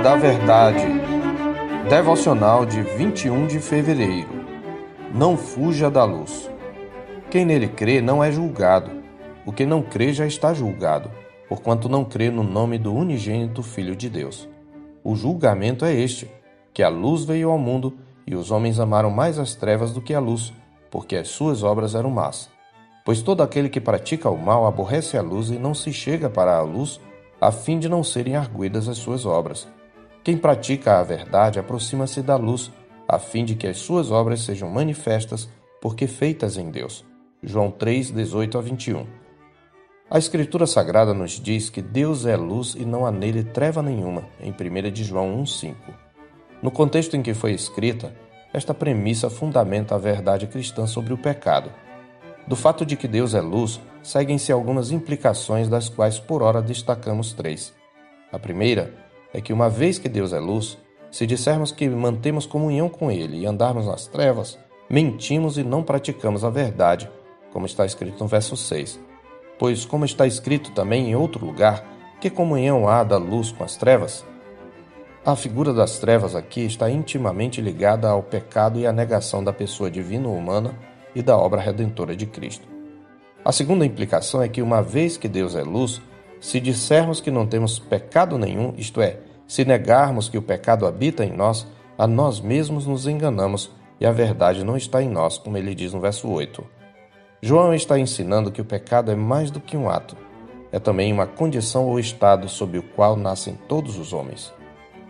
Da 0.00 0.16
Verdade. 0.16 0.86
Devocional 1.88 2.64
de 2.64 2.80
21 2.80 3.46
de 3.46 3.60
fevereiro. 3.60 4.28
Não 5.14 5.36
fuja 5.36 5.90
da 5.90 6.02
luz. 6.02 6.50
Quem 7.30 7.44
nele 7.44 7.68
crê 7.68 8.00
não 8.00 8.24
é 8.24 8.32
julgado. 8.32 8.90
O 9.44 9.52
que 9.52 9.66
não 9.66 9.82
crê 9.82 10.12
já 10.12 10.26
está 10.26 10.54
julgado, 10.54 11.10
porquanto 11.46 11.90
não 11.90 12.04
crê 12.04 12.30
no 12.30 12.42
nome 12.42 12.78
do 12.78 12.92
unigênito 12.94 13.62
Filho 13.62 13.94
de 13.94 14.08
Deus. 14.08 14.48
O 15.04 15.14
julgamento 15.14 15.84
é 15.84 15.92
este: 15.92 16.28
que 16.72 16.82
a 16.82 16.88
luz 16.88 17.24
veio 17.24 17.50
ao 17.50 17.58
mundo 17.58 17.98
e 18.26 18.34
os 18.34 18.50
homens 18.50 18.80
amaram 18.80 19.10
mais 19.10 19.38
as 19.38 19.54
trevas 19.54 19.92
do 19.92 20.00
que 20.00 20.14
a 20.14 20.20
luz, 20.20 20.54
porque 20.90 21.16
as 21.16 21.28
suas 21.28 21.62
obras 21.62 21.94
eram 21.94 22.10
más. 22.10 22.48
Pois 23.04 23.20
todo 23.20 23.42
aquele 23.42 23.68
que 23.68 23.80
pratica 23.80 24.30
o 24.30 24.38
mal 24.38 24.66
aborrece 24.66 25.18
a 25.18 25.22
luz 25.22 25.50
e 25.50 25.58
não 25.58 25.74
se 25.74 25.92
chega 25.92 26.30
para 26.30 26.56
a 26.56 26.62
luz, 26.62 26.98
a 27.40 27.52
fim 27.52 27.78
de 27.78 27.88
não 27.88 28.02
serem 28.02 28.36
arguidas 28.36 28.88
as 28.88 28.96
suas 28.96 29.26
obras. 29.26 29.68
Quem 30.24 30.38
pratica 30.38 31.00
a 31.00 31.02
verdade 31.02 31.58
aproxima-se 31.58 32.22
da 32.22 32.36
luz, 32.36 32.70
a 33.08 33.18
fim 33.18 33.44
de 33.44 33.56
que 33.56 33.66
as 33.66 33.78
suas 33.78 34.12
obras 34.12 34.42
sejam 34.42 34.70
manifestas, 34.70 35.48
porque 35.80 36.06
feitas 36.06 36.56
em 36.56 36.70
Deus. 36.70 37.04
João 37.42 37.72
3, 37.72 38.12
18 38.12 38.56
a 38.56 38.60
21. 38.60 39.04
A 40.08 40.18
Escritura 40.18 40.64
Sagrada 40.64 41.12
nos 41.12 41.32
diz 41.40 41.68
que 41.68 41.82
Deus 41.82 42.24
é 42.24 42.36
luz 42.36 42.76
e 42.78 42.84
não 42.84 43.04
há 43.04 43.10
nele 43.10 43.42
treva 43.42 43.82
nenhuma, 43.82 44.22
em 44.40 44.52
1 44.52 44.92
de 44.92 45.02
João 45.02 45.42
1,5. 45.42 45.74
No 46.62 46.70
contexto 46.70 47.16
em 47.16 47.22
que 47.22 47.34
foi 47.34 47.52
escrita, 47.52 48.14
esta 48.52 48.72
premissa 48.72 49.28
fundamenta 49.28 49.96
a 49.96 49.98
verdade 49.98 50.46
cristã 50.46 50.86
sobre 50.86 51.12
o 51.12 51.18
pecado. 51.18 51.72
Do 52.46 52.54
fato 52.54 52.86
de 52.86 52.94
que 52.94 53.08
Deus 53.08 53.34
é 53.34 53.40
luz, 53.40 53.80
seguem-se 54.04 54.52
algumas 54.52 54.92
implicações, 54.92 55.68
das 55.68 55.88
quais 55.88 56.20
por 56.20 56.42
ora 56.42 56.62
destacamos 56.62 57.32
três. 57.32 57.74
A 58.30 58.38
primeira 58.38 59.01
é 59.32 59.40
que, 59.40 59.52
uma 59.52 59.68
vez 59.68 59.98
que 59.98 60.08
Deus 60.08 60.32
é 60.32 60.38
luz, 60.38 60.78
se 61.10 61.26
dissermos 61.26 61.72
que 61.72 61.88
mantemos 61.88 62.46
comunhão 62.46 62.88
com 62.88 63.10
Ele 63.10 63.38
e 63.38 63.46
andarmos 63.46 63.86
nas 63.86 64.06
trevas, 64.06 64.58
mentimos 64.88 65.58
e 65.58 65.62
não 65.62 65.82
praticamos 65.82 66.44
a 66.44 66.50
verdade, 66.50 67.10
como 67.52 67.66
está 67.66 67.84
escrito 67.84 68.20
no 68.20 68.26
verso 68.26 68.56
6. 68.56 68.98
Pois, 69.58 69.84
como 69.84 70.04
está 70.04 70.26
escrito 70.26 70.72
também 70.72 71.10
em 71.10 71.14
outro 71.16 71.44
lugar, 71.44 71.84
que 72.20 72.30
comunhão 72.30 72.88
há 72.88 73.04
da 73.04 73.16
luz 73.16 73.52
com 73.52 73.64
as 73.64 73.76
trevas? 73.76 74.24
A 75.24 75.36
figura 75.36 75.72
das 75.72 75.98
trevas 75.98 76.34
aqui 76.34 76.62
está 76.62 76.90
intimamente 76.90 77.60
ligada 77.60 78.08
ao 78.08 78.22
pecado 78.22 78.80
e 78.80 78.86
à 78.86 78.92
negação 78.92 79.42
da 79.42 79.52
pessoa 79.52 79.90
divina 79.90 80.28
humana 80.28 80.74
e 81.14 81.22
da 81.22 81.36
obra 81.36 81.60
redentora 81.60 82.16
de 82.16 82.26
Cristo. 82.26 82.66
A 83.44 83.52
segunda 83.52 83.86
implicação 83.86 84.42
é 84.42 84.48
que, 84.48 84.62
uma 84.62 84.82
vez 84.82 85.16
que 85.16 85.28
Deus 85.28 85.54
é 85.54 85.62
luz, 85.62 86.02
se 86.42 86.58
dissermos 86.58 87.20
que 87.20 87.30
não 87.30 87.46
temos 87.46 87.78
pecado 87.78 88.36
nenhum, 88.36 88.74
isto 88.76 89.00
é, 89.00 89.20
se 89.46 89.64
negarmos 89.64 90.28
que 90.28 90.36
o 90.36 90.42
pecado 90.42 90.86
habita 90.86 91.24
em 91.24 91.30
nós, 91.30 91.64
a 91.96 92.04
nós 92.04 92.40
mesmos 92.40 92.84
nos 92.84 93.06
enganamos 93.06 93.70
e 94.00 94.04
a 94.04 94.10
verdade 94.10 94.64
não 94.64 94.76
está 94.76 95.00
em 95.00 95.08
nós, 95.08 95.38
como 95.38 95.56
ele 95.56 95.72
diz 95.72 95.92
no 95.92 96.00
verso 96.00 96.28
8. 96.28 96.64
João 97.40 97.72
está 97.72 97.96
ensinando 97.96 98.50
que 98.50 98.60
o 98.60 98.64
pecado 98.64 99.12
é 99.12 99.14
mais 99.14 99.52
do 99.52 99.60
que 99.60 99.76
um 99.76 99.88
ato, 99.88 100.16
é 100.72 100.80
também 100.80 101.12
uma 101.12 101.28
condição 101.28 101.86
ou 101.86 102.00
estado 102.00 102.48
sob 102.48 102.76
o 102.76 102.82
qual 102.82 103.14
nascem 103.14 103.56
todos 103.68 103.96
os 103.96 104.12
homens. 104.12 104.52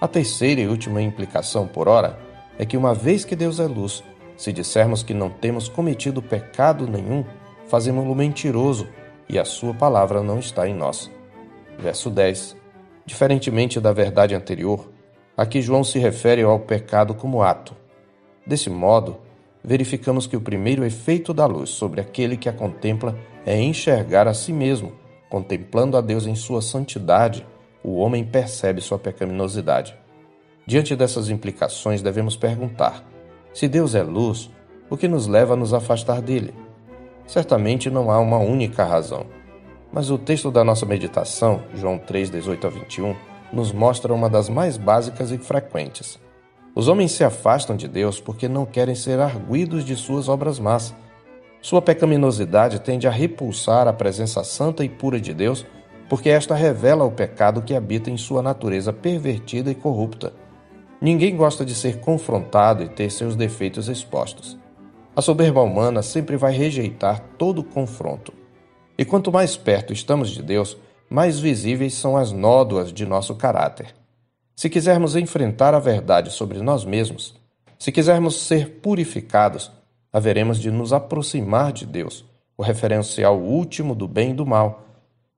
A 0.00 0.08
terceira 0.08 0.62
e 0.62 0.66
última 0.66 1.02
implicação, 1.02 1.66
por 1.66 1.88
ora, 1.88 2.18
é 2.58 2.64
que 2.64 2.76
uma 2.76 2.94
vez 2.94 3.26
que 3.26 3.36
Deus 3.36 3.60
é 3.60 3.66
luz, 3.66 4.02
se 4.34 4.50
dissermos 4.50 5.02
que 5.02 5.12
não 5.12 5.28
temos 5.28 5.68
cometido 5.68 6.22
pecado 6.22 6.88
nenhum, 6.88 7.22
fazemos-lo 7.66 8.14
mentiroso 8.14 8.88
e 9.28 9.38
a 9.38 9.44
sua 9.44 9.74
palavra 9.74 10.22
não 10.22 10.38
está 10.38 10.66
em 10.66 10.74
nós. 10.74 11.17
Verso 11.78 12.10
10. 12.10 12.56
Diferentemente 13.06 13.80
da 13.80 13.92
verdade 13.92 14.34
anterior, 14.34 14.90
aqui 15.36 15.62
João 15.62 15.84
se 15.84 15.98
refere 15.98 16.42
ao 16.42 16.58
pecado 16.58 17.14
como 17.14 17.42
ato. 17.42 17.74
Desse 18.46 18.68
modo, 18.68 19.18
verificamos 19.62 20.26
que 20.26 20.36
o 20.36 20.40
primeiro 20.40 20.84
efeito 20.84 21.32
da 21.32 21.46
luz 21.46 21.70
sobre 21.70 22.00
aquele 22.00 22.36
que 22.36 22.48
a 22.48 22.52
contempla 22.52 23.16
é 23.46 23.60
enxergar 23.60 24.26
a 24.26 24.34
si 24.34 24.52
mesmo, 24.52 24.92
contemplando 25.30 25.96
a 25.96 26.00
Deus 26.00 26.26
em 26.26 26.34
sua 26.34 26.60
santidade, 26.60 27.46
o 27.82 27.96
homem 27.96 28.24
percebe 28.24 28.80
sua 28.80 28.98
pecaminosidade. 28.98 29.96
Diante 30.66 30.96
dessas 30.96 31.30
implicações, 31.30 32.02
devemos 32.02 32.36
perguntar: 32.36 33.04
se 33.54 33.68
Deus 33.68 33.94
é 33.94 34.02
luz, 34.02 34.50
o 34.90 34.96
que 34.96 35.08
nos 35.08 35.26
leva 35.26 35.54
a 35.54 35.56
nos 35.56 35.72
afastar 35.72 36.20
dele? 36.20 36.52
Certamente 37.26 37.88
não 37.88 38.10
há 38.10 38.18
uma 38.18 38.38
única 38.38 38.84
razão. 38.84 39.26
Mas 39.92 40.10
o 40.10 40.18
texto 40.18 40.50
da 40.50 40.62
nossa 40.62 40.84
meditação, 40.84 41.62
João 41.74 41.98
3, 41.98 42.30
18 42.30 42.66
a 42.66 42.70
21, 42.70 43.16
nos 43.52 43.72
mostra 43.72 44.12
uma 44.12 44.28
das 44.28 44.48
mais 44.48 44.76
básicas 44.76 45.30
e 45.30 45.38
frequentes. 45.38 46.18
Os 46.74 46.88
homens 46.88 47.12
se 47.12 47.24
afastam 47.24 47.74
de 47.76 47.88
Deus 47.88 48.20
porque 48.20 48.46
não 48.46 48.66
querem 48.66 48.94
ser 48.94 49.18
arguidos 49.18 49.84
de 49.84 49.96
suas 49.96 50.28
obras 50.28 50.58
más. 50.58 50.94
Sua 51.60 51.82
pecaminosidade 51.82 52.80
tende 52.80 53.08
a 53.08 53.10
repulsar 53.10 53.88
a 53.88 53.92
presença 53.92 54.44
santa 54.44 54.84
e 54.84 54.88
pura 54.88 55.18
de 55.18 55.34
Deus, 55.34 55.66
porque 56.08 56.28
esta 56.28 56.54
revela 56.54 57.04
o 57.04 57.10
pecado 57.10 57.62
que 57.62 57.74
habita 57.74 58.10
em 58.10 58.16
sua 58.16 58.42
natureza 58.42 58.92
pervertida 58.92 59.70
e 59.70 59.74
corrupta. 59.74 60.32
Ninguém 61.00 61.36
gosta 61.36 61.64
de 61.64 61.74
ser 61.74 62.00
confrontado 62.00 62.82
e 62.82 62.88
ter 62.88 63.10
seus 63.10 63.34
defeitos 63.34 63.88
expostos. 63.88 64.58
A 65.16 65.22
soberba 65.22 65.62
humana 65.62 66.02
sempre 66.02 66.36
vai 66.36 66.52
rejeitar 66.52 67.20
todo 67.36 67.64
confronto. 67.64 68.32
E 68.98 69.04
quanto 69.04 69.30
mais 69.30 69.56
perto 69.56 69.92
estamos 69.92 70.30
de 70.30 70.42
Deus, 70.42 70.76
mais 71.08 71.38
visíveis 71.38 71.94
são 71.94 72.16
as 72.16 72.32
nódoas 72.32 72.92
de 72.92 73.06
nosso 73.06 73.34
caráter. 73.36 73.94
Se 74.56 74.68
quisermos 74.68 75.14
enfrentar 75.14 75.72
a 75.72 75.78
verdade 75.78 76.32
sobre 76.32 76.60
nós 76.60 76.84
mesmos, 76.84 77.34
se 77.78 77.92
quisermos 77.92 78.34
ser 78.36 78.80
purificados, 78.80 79.70
haveremos 80.12 80.58
de 80.58 80.70
nos 80.70 80.92
aproximar 80.92 81.72
de 81.72 81.86
Deus, 81.86 82.24
o 82.56 82.62
referencial 82.62 83.38
último 83.38 83.94
do 83.94 84.08
bem 84.08 84.32
e 84.32 84.34
do 84.34 84.44
mal, 84.44 84.82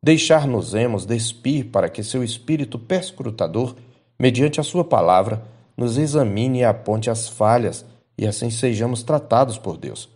deixar-nos-emos 0.00 1.04
despir 1.04 1.66
para 1.66 1.88
que 1.88 2.04
seu 2.04 2.22
espírito 2.22 2.78
perscrutador 2.78 3.74
mediante 4.18 4.60
a 4.60 4.64
Sua 4.64 4.84
palavra, 4.84 5.42
nos 5.76 5.96
examine 5.96 6.60
e 6.60 6.64
aponte 6.64 7.08
as 7.08 7.28
falhas 7.28 7.84
e 8.16 8.26
assim 8.26 8.50
sejamos 8.50 9.02
tratados 9.02 9.56
por 9.56 9.76
Deus. 9.76 10.08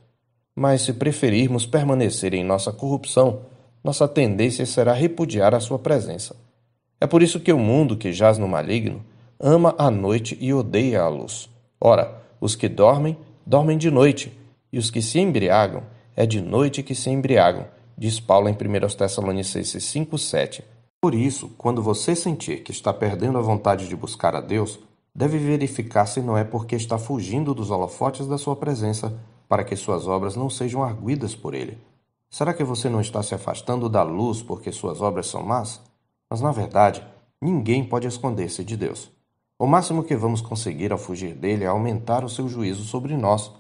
Mas 0.55 0.83
se 0.83 0.93
preferirmos 0.93 1.67
permanecer 1.67 2.35
em 2.35 2.45
nossa 2.45 2.73
corrupção, 2.73 3.41
nossa 3.83 4.07
tendência 4.07 4.67
será 4.67 4.93
repudiar 4.93 5.55
a 5.55 5.61
Sua 5.61 5.79
presença. 5.79 6.37
É 7.01 7.07
por 7.07 7.23
isso 7.23 7.41
que 7.41 7.53
o 7.53 7.59
mundo 7.59 7.97
que 7.97 8.13
jaz 8.13 8.39
no 8.39 8.47
maligno 8.47 9.05
ama 9.41 9.75
a 9.77 9.91
noite 9.91 10.39
e 10.41 10.55
odeia 10.55 11.03
a 11.03 11.09
luz. 11.09 11.49
Ora, 11.81 12.23
os 12.41 12.55
que 12.55 12.69
dormem, 12.69 13.17
dormem 13.45 13.77
de 13.77 13.91
noite, 13.91 14.33
e 14.73 14.79
os 14.79 14.91
que 14.91 15.03
se 15.03 15.19
embriagam, 15.19 15.83
é 16.15 16.25
de 16.25 16.41
noite 16.41 16.83
que 16.83 16.95
se 16.95 17.11
embriagam, 17.11 17.67
diz 17.99 18.21
Paulo 18.21 18.49
em 18.49 18.53
1 18.53 18.57
Tessalonicenses 18.97 19.85
5,7. 19.85 20.63
Por 21.01 21.15
isso, 21.15 21.51
quando 21.59 21.83
você 21.83 22.15
sentir 22.15 22.63
que 22.63 22.71
está 22.71 22.93
perdendo 22.93 23.37
a 23.37 23.43
vontade 23.43 23.89
de 23.89 23.97
buscar 23.97 24.37
a 24.37 24.41
Deus, 24.41 24.79
deve 25.15 25.39
verificar 25.39 26.07
se 26.07 26.21
não 26.21 26.39
é 26.39 26.45
porque 26.45 26.77
está 26.77 26.99
fugindo 26.99 27.53
dos 27.53 27.71
holofotes 27.71 28.29
da 28.29 28.39
sua 28.39 28.55
presença 28.55 29.13
para 29.53 29.65
que 29.65 29.77
suas 29.77 30.07
obras 30.07 30.35
não 30.35 30.49
sejam 30.49 30.83
arguidas 30.83 31.35
por 31.35 31.53
ele. 31.53 31.77
Será 32.31 32.55
que 32.55 32.65
você 32.65 32.89
não 32.89 33.03
está 33.03 33.23
se 33.23 33.35
afastando 33.35 33.87
da 33.87 34.03
luz 34.03 34.41
porque 34.41 34.73
suas 34.73 35.03
obras 35.03 35.27
são 35.27 35.43
más? 35.43 35.79
Mas 36.31 36.41
na 36.41 36.51
verdade, 36.51 37.07
ninguém 37.39 37.85
pode 37.85 38.09
esconder-se 38.09 38.65
de 38.65 38.79
Deus. 38.79 39.13
O 39.59 39.67
máximo 39.67 40.05
que 40.05 40.17
vamos 40.17 40.41
conseguir 40.41 40.91
ao 40.91 40.97
fugir 40.97 41.35
dele 41.35 41.65
é 41.65 41.67
aumentar 41.67 42.25
o 42.25 42.31
seu 42.31 42.49
juízo 42.49 42.83
sobre 42.85 43.15
nós. 43.15 43.53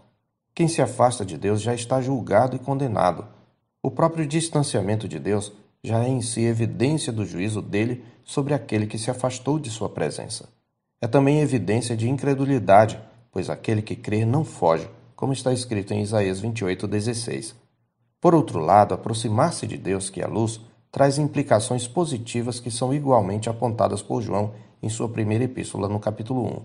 Quem 0.54 0.66
se 0.66 0.80
afasta 0.80 1.26
de 1.26 1.36
Deus 1.36 1.60
já 1.60 1.74
está 1.74 2.00
julgado 2.00 2.56
e 2.56 2.58
condenado. 2.58 3.26
O 3.82 3.90
próprio 3.90 4.26
distanciamento 4.26 5.06
de 5.06 5.18
Deus 5.18 5.52
já 5.84 6.02
é 6.02 6.08
em 6.08 6.22
si 6.22 6.40
evidência 6.40 7.12
do 7.12 7.26
juízo 7.26 7.60
dele 7.60 8.02
sobre 8.24 8.54
aquele 8.54 8.86
que 8.86 8.96
se 8.96 9.10
afastou 9.10 9.58
de 9.58 9.68
sua 9.68 9.90
presença. 9.90 10.48
É 11.02 11.06
também 11.06 11.40
evidência 11.40 11.94
de 11.94 12.08
incredulidade, 12.08 12.98
pois 13.30 13.50
aquele 13.50 13.82
que 13.82 13.94
crê 13.94 14.24
não 14.24 14.42
foge, 14.42 14.88
como 15.22 15.32
está 15.32 15.52
escrito 15.52 15.94
em 15.94 16.02
Isaías 16.02 16.40
28:16. 16.40 17.54
Por 18.20 18.34
outro 18.34 18.58
lado, 18.58 18.92
aproximar-se 18.92 19.68
de 19.68 19.78
Deus, 19.78 20.10
que 20.10 20.20
é 20.20 20.24
a 20.24 20.28
luz, 20.28 20.60
traz 20.90 21.16
implicações 21.16 21.86
positivas 21.86 22.58
que 22.58 22.72
são 22.72 22.92
igualmente 22.92 23.48
apontadas 23.48 24.02
por 24.02 24.20
João 24.20 24.52
em 24.82 24.88
sua 24.88 25.08
primeira 25.08 25.44
epístola 25.44 25.88
no 25.88 26.00
capítulo 26.00 26.44
1. 26.44 26.62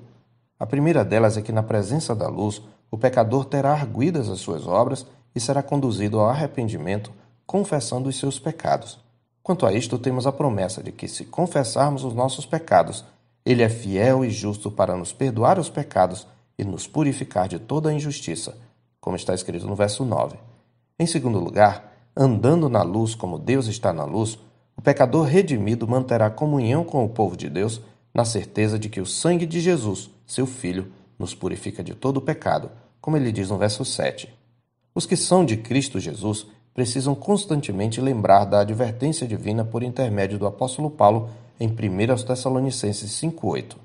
A 0.60 0.66
primeira 0.66 1.06
delas 1.06 1.38
é 1.38 1.44
que 1.44 1.52
na 1.52 1.62
presença 1.62 2.16
da 2.16 2.28
luz, 2.28 2.60
o 2.90 2.98
pecador 2.98 3.46
terá 3.46 3.74
arguidas 3.74 4.28
as 4.28 4.40
suas 4.40 4.66
obras 4.66 5.06
e 5.36 5.40
será 5.40 5.62
conduzido 5.62 6.20
ao 6.20 6.28
arrependimento, 6.28 7.12
confessando 7.46 8.10
os 8.10 8.18
seus 8.18 8.40
pecados. 8.40 8.98
Quanto 9.44 9.68
a 9.68 9.72
isto, 9.72 10.00
temos 10.00 10.26
a 10.26 10.32
promessa 10.32 10.82
de 10.82 10.92
que, 10.92 11.08
se 11.08 11.26
confessarmos 11.26 12.04
os 12.04 12.16
nossos 12.16 12.48
pecados, 12.48 13.06
Ele 13.46 13.62
é 13.62 13.70
fiel 13.70 14.26
e 14.26 14.32
justo 14.32 14.72
para 14.72 14.98
nos 14.98 15.14
perdoar 15.14 15.60
os 15.60 15.70
pecados 15.70 16.26
e 16.58 16.64
nos 16.64 16.88
purificar 16.88 17.48
de 17.48 17.60
toda 17.60 17.90
a 17.90 17.94
injustiça, 17.94 18.58
como 19.00 19.16
está 19.16 19.34
escrito 19.34 19.68
no 19.68 19.76
verso 19.76 20.04
9. 20.04 20.38
Em 21.00 21.06
segundo 21.06 21.40
lugar, 21.40 21.94
andando 22.16 22.68
na 22.68 22.82
luz 22.82 23.14
como 23.14 23.38
Deus 23.38 23.68
está 23.68 23.94
na 23.94 24.04
luz, 24.04 24.40
o 24.76 24.82
pecador 24.82 25.26
redimido 25.26 25.88
manterá 25.88 26.30
comunhão 26.30 26.84
com 26.84 27.06
o 27.06 27.10
povo 27.10 27.38
de 27.38 27.50
Deus, 27.50 27.82
na 28.14 28.26
certeza 28.26 28.80
de 28.80 28.90
que 28.90 29.00
o 29.00 29.06
sangue 29.06 29.46
de 29.46 29.60
Jesus, 29.60 30.10
seu 30.26 30.48
Filho, 30.48 30.92
nos 31.18 31.36
purifica 31.36 31.84
de 31.84 31.94
todo 31.94 32.18
o 32.18 32.22
pecado, 32.22 32.72
como 33.00 33.18
ele 33.18 33.32
diz 33.32 33.50
no 33.50 33.58
verso 33.58 33.86
7. 33.86 34.34
Os 34.94 35.06
que 35.06 35.16
são 35.16 35.46
de 35.46 35.58
Cristo 35.58 36.00
Jesus 36.00 36.48
precisam 36.74 37.16
constantemente 37.16 38.02
lembrar 38.02 38.46
da 38.46 38.60
advertência 38.60 39.28
divina 39.28 39.64
por 39.64 39.82
intermédio 39.82 40.38
do 40.38 40.46
apóstolo 40.46 40.90
Paulo 40.90 41.30
em 41.60 41.68
1 41.68 42.24
Tessalonicenses 42.26 43.12
5,8. 43.12 43.78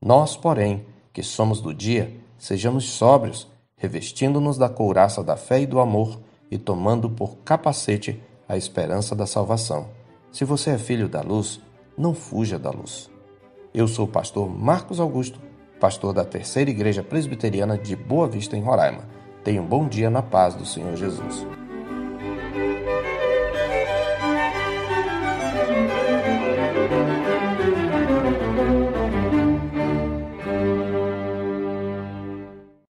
Nós, 0.00 0.36
porém, 0.36 0.84
que 1.12 1.22
somos 1.22 1.60
do 1.60 1.74
dia, 1.74 2.16
sejamos 2.38 2.84
sóbrios, 2.84 3.48
revestindo-nos 3.76 4.58
da 4.58 4.68
couraça 4.68 5.22
da 5.22 5.36
fé 5.36 5.60
e 5.60 5.66
do 5.66 5.80
amor 5.80 6.20
e 6.50 6.58
tomando 6.58 7.08
por 7.08 7.38
capacete 7.38 8.20
a 8.48 8.56
esperança 8.56 9.14
da 9.14 9.26
salvação. 9.26 9.88
Se 10.32 10.44
você 10.44 10.70
é 10.70 10.78
filho 10.78 11.08
da 11.08 11.22
luz, 11.22 11.60
não 11.96 12.14
fuja 12.14 12.58
da 12.58 12.70
luz. 12.70 13.10
Eu 13.72 13.86
sou 13.86 14.04
o 14.04 14.08
pastor 14.08 14.48
Marcos 14.48 15.00
Augusto, 15.00 15.40
pastor 15.78 16.12
da 16.12 16.24
Terceira 16.24 16.70
Igreja 16.70 17.02
Presbiteriana 17.02 17.78
de 17.78 17.94
Boa 17.94 18.26
Vista, 18.26 18.56
em 18.56 18.62
Roraima. 18.62 19.04
Tenha 19.44 19.62
um 19.62 19.66
bom 19.66 19.88
dia 19.88 20.10
na 20.10 20.22
paz 20.22 20.54
do 20.54 20.66
Senhor 20.66 20.96
Jesus. 20.96 21.46